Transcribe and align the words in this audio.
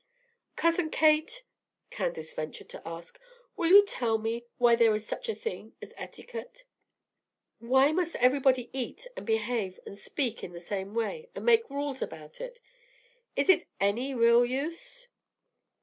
"Cousin 0.55 0.89
Kate," 0.89 1.43
Candace 1.91 2.33
ventured 2.33 2.69
to 2.69 2.81
ask, 2.87 3.19
"will 3.55 3.69
you 3.69 3.85
tell 3.85 4.17
me 4.17 4.47
why 4.57 4.75
there 4.75 4.95
is 4.95 5.05
such 5.05 5.29
a 5.29 5.35
thing 5.35 5.75
as 5.79 5.93
etiquette? 5.95 6.63
Why 7.59 7.91
must 7.91 8.15
everybody 8.15 8.71
eat 8.73 9.05
and 9.15 9.27
behave 9.27 9.79
and 9.85 9.95
speak 9.95 10.43
in 10.43 10.53
the 10.53 10.59
same 10.59 10.95
way, 10.95 11.29
and 11.35 11.45
make 11.45 11.69
rules 11.69 12.01
about 12.01 12.41
it? 12.41 12.59
Is 13.35 13.47
it 13.47 13.67
any 13.79 14.15
real 14.15 14.43
use?" 14.43 15.07